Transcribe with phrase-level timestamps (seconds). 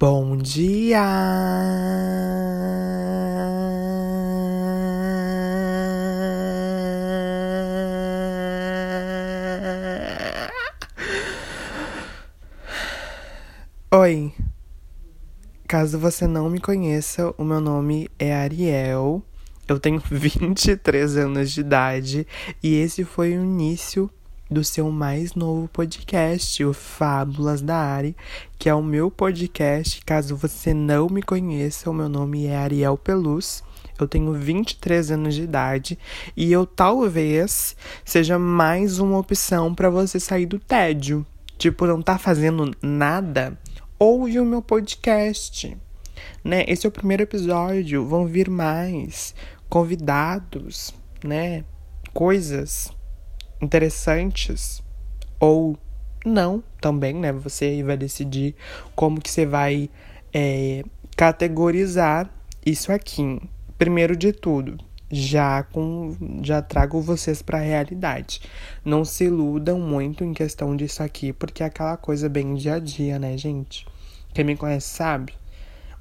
[0.00, 1.02] Bom dia!
[13.90, 14.32] Oi!
[15.66, 19.20] Caso você não me conheça, o meu nome é Ariel,
[19.66, 22.24] eu tenho 23 anos de idade
[22.62, 24.08] e esse foi o início
[24.50, 28.16] do seu mais novo podcast, o Fábulas da Ari,
[28.58, 30.02] que é o meu podcast.
[30.04, 33.62] Caso você não me conheça, o meu nome é Ariel Peluz.
[33.98, 35.98] Eu tenho 23 anos de idade
[36.36, 41.26] e eu talvez seja mais uma opção para você sair do tédio.
[41.58, 43.58] Tipo, não tá fazendo nada?
[43.98, 45.76] Ouve o meu podcast.
[46.42, 46.64] Né?
[46.68, 49.34] Esse é o primeiro episódio, vão vir mais
[49.68, 51.64] convidados, né?
[52.14, 52.96] Coisas
[53.60, 54.82] interessantes
[55.38, 55.76] ou
[56.24, 57.32] não também, né?
[57.32, 58.54] Você vai decidir
[58.94, 59.90] como que você vai
[60.32, 60.82] é,
[61.16, 62.30] categorizar
[62.64, 63.40] isso aqui.
[63.76, 64.78] Primeiro de tudo,
[65.10, 68.40] já com já trago vocês para a realidade.
[68.84, 72.78] Não se iludam muito em questão disso aqui, porque é aquela coisa bem dia a
[72.78, 73.86] dia, né, gente?
[74.34, 75.32] Quem me conhece sabe.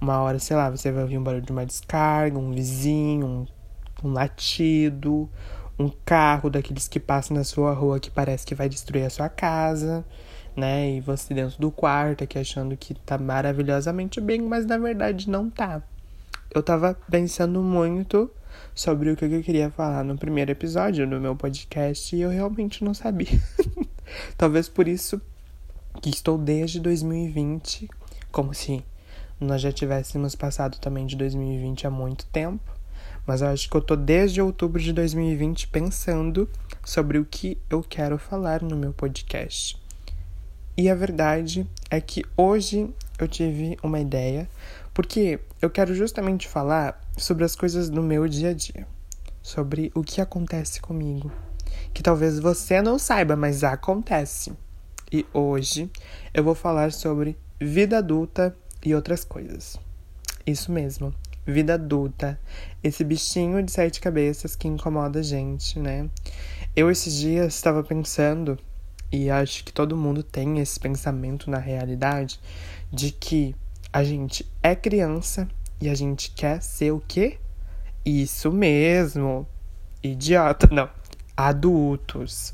[0.00, 4.08] Uma hora, sei lá, você vai ouvir um barulho de uma descarga, um vizinho, um,
[4.08, 5.28] um latido,
[5.78, 9.28] um carro daqueles que passam na sua rua que parece que vai destruir a sua
[9.28, 10.04] casa,
[10.56, 10.90] né?
[10.90, 15.50] E você dentro do quarto aqui achando que tá maravilhosamente bem, mas na verdade não
[15.50, 15.82] tá.
[16.54, 18.30] Eu tava pensando muito
[18.74, 22.82] sobre o que eu queria falar no primeiro episódio do meu podcast e eu realmente
[22.82, 23.40] não sabia.
[24.36, 25.20] Talvez por isso
[26.00, 27.88] que estou desde 2020,
[28.30, 28.84] como se
[29.40, 32.75] nós já tivéssemos passado também de 2020 há muito tempo.
[33.26, 36.48] Mas eu acho que eu tô desde outubro de 2020 pensando
[36.84, 39.76] sobre o que eu quero falar no meu podcast.
[40.76, 42.88] E a verdade é que hoje
[43.18, 44.48] eu tive uma ideia,
[44.92, 48.86] porque eu quero justamente falar sobre as coisas do meu dia a dia,
[49.42, 51.32] sobre o que acontece comigo,
[51.92, 54.52] que talvez você não saiba, mas acontece.
[55.10, 55.90] E hoje
[56.34, 58.54] eu vou falar sobre vida adulta
[58.84, 59.78] e outras coisas.
[60.46, 61.12] Isso mesmo,
[61.46, 62.38] vida adulta,
[62.82, 66.08] esse bichinho de sete cabeças que incomoda a gente, né?
[66.74, 68.58] Eu esses dias estava pensando,
[69.10, 72.40] e acho que todo mundo tem esse pensamento na realidade,
[72.92, 73.54] de que
[73.92, 75.48] a gente é criança
[75.80, 77.38] e a gente quer ser o quê?
[78.04, 79.46] Isso mesmo.
[80.02, 80.88] Idiota, não.
[81.36, 82.52] Adultos.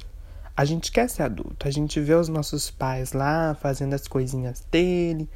[0.56, 1.66] A gente quer ser adulto.
[1.66, 5.28] A gente vê os nossos pais lá fazendo as coisinhas dele,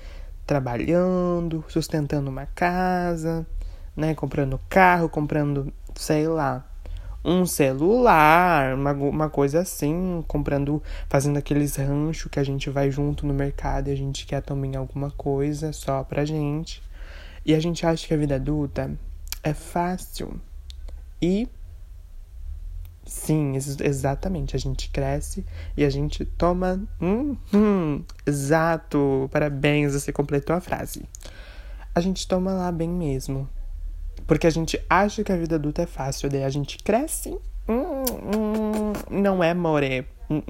[0.46, 3.46] trabalhando, sustentando uma casa,
[3.96, 4.14] né?
[4.14, 6.64] Comprando carro, comprando, sei lá,
[7.24, 13.26] um celular, uma, uma coisa assim, comprando, fazendo aqueles ranchos que a gente vai junto
[13.26, 16.80] no mercado e a gente quer também alguma coisa só pra gente.
[17.44, 18.90] E a gente acha que a vida adulta
[19.42, 20.40] é fácil.
[21.20, 21.48] E
[23.06, 24.56] Sim, exatamente.
[24.56, 25.46] A gente cresce
[25.76, 26.82] e a gente toma.
[27.00, 29.30] Hum, hum, exato!
[29.32, 31.04] Parabéns, você completou a frase.
[31.94, 33.48] A gente toma lá bem mesmo.
[34.26, 37.38] Porque a gente acha que a vida adulta é fácil, daí a gente cresce.
[37.68, 38.02] Hum,
[38.34, 40.04] hum, não é, more.
[40.28, 40.42] Hum,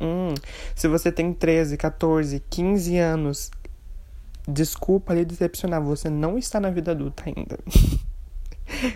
[0.00, 0.34] hum,
[0.76, 3.50] Se você tem 13, 14, 15 anos,
[4.46, 7.58] desculpa lhe decepcionar, você não está na vida adulta ainda.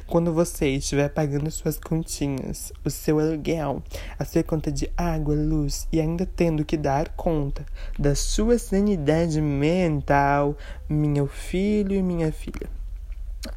[0.06, 3.82] Quando você estiver pagando suas continhas, o seu aluguel,
[4.19, 7.65] a sua conta de água, luz e ainda tendo que dar conta
[7.99, 10.56] da sua sanidade mental,
[10.88, 12.69] meu filho e minha filha,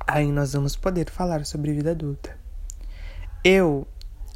[0.07, 2.37] aí nós vamos poder falar sobre vida adulta.
[3.43, 3.87] Eu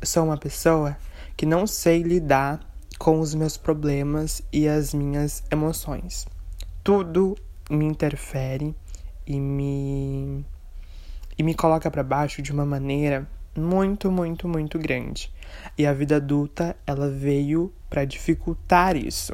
[0.03, 0.97] sou uma pessoa
[1.37, 2.59] que não sei lidar
[2.97, 6.25] com os meus problemas e as minhas emoções.
[6.83, 7.35] Tudo
[7.69, 8.75] me interfere
[9.27, 10.45] e me
[11.37, 15.31] e me coloca para baixo de uma maneira muito, muito, muito grande.
[15.77, 19.33] E a vida adulta, ela veio para dificultar isso.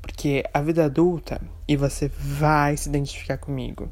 [0.00, 3.90] Porque a vida adulta, e você vai se identificar comigo,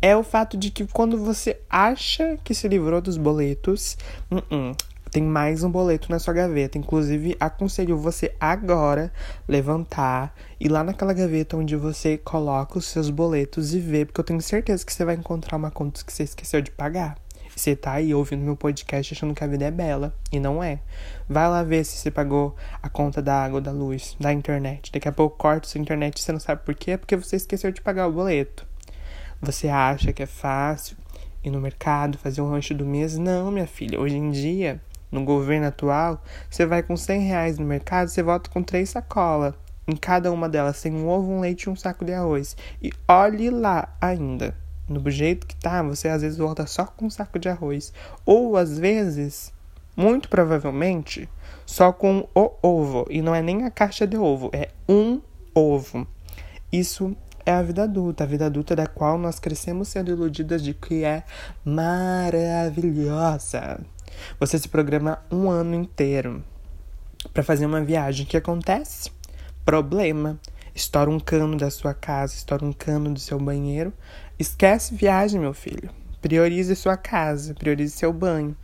[0.00, 3.96] é o fato de que quando você acha que se livrou dos boletos,
[4.30, 4.76] uh -uh,
[5.10, 6.78] tem mais um boleto na sua gaveta.
[6.78, 9.12] Inclusive, aconselho você agora
[9.48, 14.24] levantar e lá naquela gaveta onde você coloca os seus boletos e ver, porque eu
[14.24, 17.16] tenho certeza que você vai encontrar uma conta que você esqueceu de pagar.
[17.56, 20.14] Você tá aí ouvindo meu podcast achando que a vida é bela.
[20.30, 20.78] E não é.
[21.26, 24.92] Vai lá ver se você pagou a conta da água, da luz, da internet.
[24.92, 26.98] Daqui a pouco corta sua internet e você não sabe por quê?
[26.98, 28.66] Porque você esqueceu de pagar o boleto.
[29.40, 30.98] Você acha que é fácil
[31.42, 33.16] ir no mercado, fazer um rancho do mês?
[33.16, 33.98] Não, minha filha.
[33.98, 34.78] Hoje em dia,
[35.16, 39.54] no governo atual, você vai com 100 reais no mercado, você volta com três sacolas.
[39.88, 42.54] Em cada uma delas tem um ovo, um leite e um saco de arroz.
[42.82, 44.54] E olhe lá ainda.
[44.86, 47.94] No jeito que tá, você às vezes volta só com um saco de arroz.
[48.26, 49.52] Ou às vezes,
[49.96, 51.28] muito provavelmente,
[51.64, 53.06] só com o ovo.
[53.08, 55.22] E não é nem a caixa de ovo, é um
[55.54, 56.06] ovo.
[56.70, 57.16] Isso
[57.46, 61.04] é a vida adulta, a vida adulta da qual nós crescemos sendo iludidas de que
[61.04, 61.22] é
[61.64, 62.76] maravilhosa.
[64.38, 66.44] Você se programa um ano inteiro
[67.32, 68.24] para fazer uma viagem.
[68.24, 69.10] O que acontece?
[69.64, 70.38] Problema.
[70.74, 73.92] Estoura um cano da sua casa, estoura um cano do seu banheiro.
[74.38, 75.88] Esquece viagem, meu filho.
[76.20, 78.56] Priorize sua casa, priorize seu banho.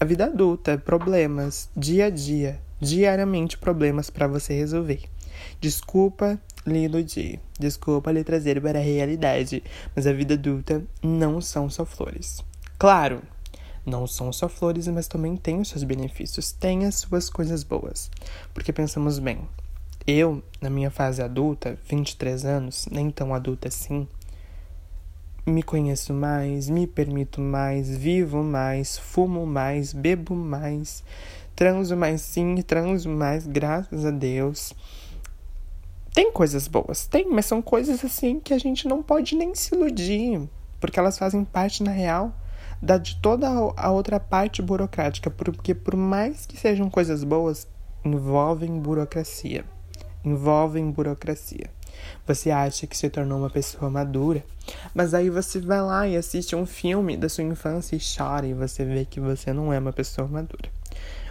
[0.00, 5.02] A vida adulta, problemas, dia a dia, diariamente problemas para você resolver.
[5.60, 9.62] Desculpa lhe iludir, desculpa lhe trazer para a realidade,
[9.94, 12.44] mas a vida adulta não são só flores.
[12.78, 13.22] Claro,
[13.84, 18.10] não são só flores, mas também tem os seus benefícios, tem as suas coisas boas.
[18.52, 19.46] Porque pensamos bem,
[20.06, 24.06] eu, na minha fase adulta, 23 anos, nem tão adulta assim,
[25.46, 31.04] me conheço mais, me permito mais, vivo mais, fumo mais, bebo mais,
[31.54, 34.72] transo mais sim, transo mais, graças a Deus.
[36.14, 39.74] Tem coisas boas, tem, mas são coisas assim que a gente não pode nem se
[39.74, 40.40] iludir,
[40.80, 42.32] porque elas fazem parte, na real,
[42.84, 47.66] da de toda a outra parte burocrática, porque por mais que sejam coisas boas,
[48.04, 49.64] envolvem burocracia.
[50.22, 51.70] Envolvem burocracia.
[52.26, 54.44] Você acha que se tornou uma pessoa madura,
[54.94, 58.52] mas aí você vai lá e assiste um filme da sua infância e chora e
[58.52, 60.70] você vê que você não é uma pessoa madura.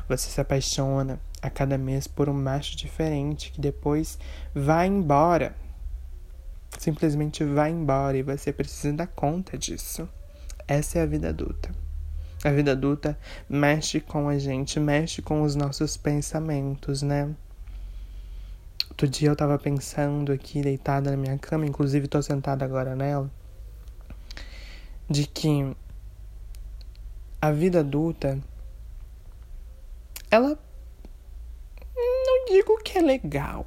[0.09, 4.17] Você se apaixona a cada mês por um macho diferente que depois
[4.55, 5.55] vai embora.
[6.79, 10.09] Simplesmente vai embora e você precisa dar conta disso.
[10.67, 11.69] Essa é a vida adulta.
[12.43, 13.17] A vida adulta
[13.49, 17.33] mexe com a gente, mexe com os nossos pensamentos, né?
[18.89, 23.31] Outro dia eu tava pensando aqui, deitada na minha cama, inclusive tô sentada agora nela,
[25.09, 25.75] de que
[27.41, 28.39] a vida adulta,
[30.29, 30.57] ela
[31.95, 33.65] não digo que é legal,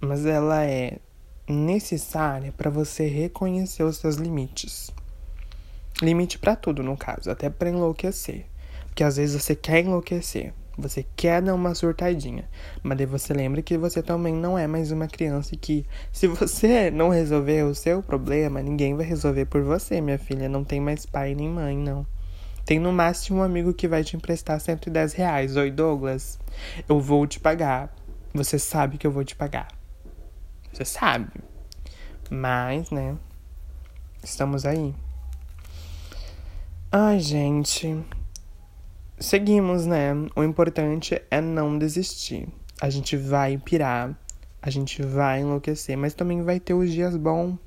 [0.00, 0.98] mas ela é
[1.48, 4.90] necessária para você reconhecer os seus limites.
[6.02, 8.46] Limite para tudo, no caso, até para enlouquecer.
[8.86, 12.48] Porque às vezes você quer enlouquecer, você quer dar uma surtadinha,
[12.82, 16.26] mas daí você lembra que você também não é mais uma criança e que se
[16.26, 20.48] você não resolver o seu problema, ninguém vai resolver por você, minha filha.
[20.48, 22.06] Não tem mais pai nem mãe, não.
[22.64, 25.56] Tem no máximo um amigo que vai te emprestar 110 reais.
[25.56, 26.38] Oi, Douglas,
[26.88, 27.94] eu vou te pagar.
[28.32, 29.68] Você sabe que eu vou te pagar.
[30.72, 31.30] Você sabe.
[32.30, 33.16] Mas, né?
[34.22, 34.94] Estamos aí.
[36.96, 38.04] Ai, gente
[39.18, 40.12] seguimos, né?
[40.36, 42.46] O importante é não desistir.
[42.80, 44.16] A gente vai pirar,
[44.62, 47.58] a gente vai enlouquecer, mas também vai ter os dias bons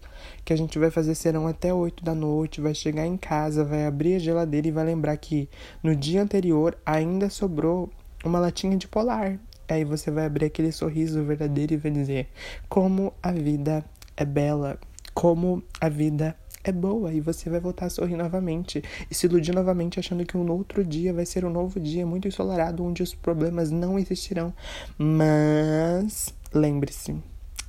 [0.46, 3.86] que a gente vai fazer serão até 8 da noite, vai chegar em casa, vai
[3.86, 5.50] abrir a geladeira e vai lembrar que
[5.84, 7.90] no dia anterior ainda sobrou
[8.24, 9.38] uma latinha de polar.
[9.68, 12.30] Aí você vai abrir aquele sorriso verdadeiro e vai dizer:
[12.70, 13.84] Como a vida
[14.16, 14.80] é bela,
[15.14, 19.26] como a vida é é boa e você vai voltar a sorrir novamente e se
[19.26, 23.04] iludir novamente achando que um outro dia vai ser um novo dia muito ensolarado onde
[23.04, 24.54] os problemas não existirão.
[24.98, 27.16] Mas lembre-se,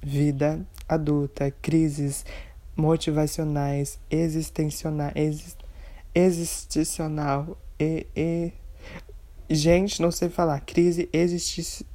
[0.03, 2.25] vida adulta, crises
[2.77, 5.59] motivacionais, existenciais, exist,
[6.14, 8.52] existencial e, e
[9.50, 11.87] gente, não sei falar, crise existe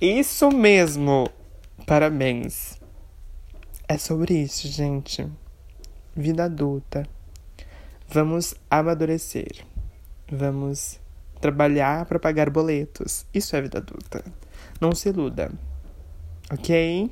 [0.00, 1.28] isso mesmo.
[1.86, 2.80] Parabéns.
[3.88, 5.28] É sobre isso, gente
[6.14, 7.06] vida adulta.
[8.08, 9.64] Vamos amadurecer.
[10.30, 11.00] Vamos
[11.40, 13.26] trabalhar para pagar boletos.
[13.32, 14.24] Isso é vida adulta.
[14.80, 15.50] Não se iluda.
[16.52, 17.10] Ok?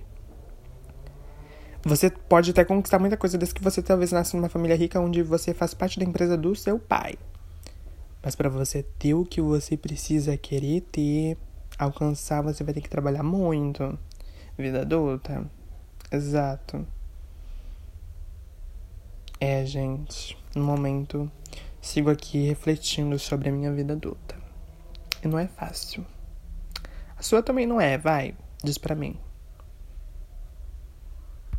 [1.82, 5.22] Você pode até conquistar muita coisa desde que você talvez nasça numa família rica onde
[5.22, 7.14] você faz parte da empresa do seu pai.
[8.22, 11.38] Mas para você ter o que você precisa querer ter,
[11.78, 13.98] alcançar, você vai ter que trabalhar muito.
[14.58, 15.50] Vida adulta.
[16.12, 16.86] Exato.
[19.42, 21.32] É, gente, no momento
[21.80, 24.36] sigo aqui refletindo sobre a minha vida adulta.
[25.24, 26.04] E não é fácil.
[27.16, 29.18] A sua também não é, vai, diz pra mim.